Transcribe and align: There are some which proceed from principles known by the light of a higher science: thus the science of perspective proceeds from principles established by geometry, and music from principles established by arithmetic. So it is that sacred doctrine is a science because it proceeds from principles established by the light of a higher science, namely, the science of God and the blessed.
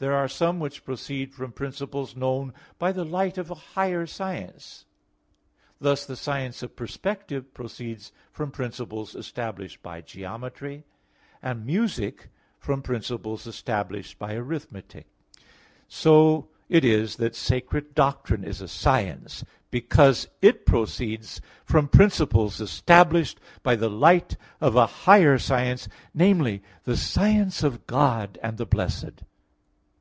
There 0.00 0.14
are 0.14 0.28
some 0.28 0.58
which 0.58 0.84
proceed 0.84 1.32
from 1.32 1.52
principles 1.52 2.14
known 2.16 2.52
by 2.80 2.90
the 2.92 3.04
light 3.04 3.38
of 3.38 3.48
a 3.52 3.54
higher 3.54 4.06
science: 4.08 4.84
thus 5.80 6.04
the 6.04 6.16
science 6.16 6.62
of 6.64 6.74
perspective 6.76 7.54
proceeds 7.54 8.10
from 8.32 8.50
principles 8.50 9.14
established 9.14 9.82
by 9.82 10.00
geometry, 10.02 10.84
and 11.40 11.64
music 11.64 12.28
from 12.58 12.82
principles 12.82 13.46
established 13.46 14.18
by 14.18 14.34
arithmetic. 14.34 15.06
So 15.88 16.48
it 16.68 16.84
is 16.84 17.16
that 17.16 17.36
sacred 17.36 17.94
doctrine 17.94 18.42
is 18.44 18.60
a 18.60 18.68
science 18.68 19.42
because 19.70 20.26
it 20.42 20.66
proceeds 20.66 21.40
from 21.64 21.86
principles 21.88 22.60
established 22.60 23.38
by 23.62 23.74
the 23.76 23.88
light 23.88 24.36
of 24.60 24.74
a 24.76 24.86
higher 24.88 25.38
science, 25.38 25.88
namely, 26.12 26.62
the 26.82 26.96
science 26.96 27.62
of 27.62 27.86
God 27.86 28.38
and 28.42 28.58
the 28.58 28.66
blessed. 28.66 29.22